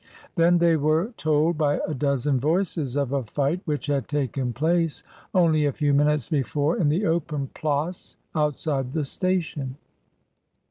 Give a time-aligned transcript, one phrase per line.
[0.35, 5.03] Then they were told by a dozen voices of a fight which had taken place
[5.31, 9.77] only a few minutes be fore in the open place outside the station.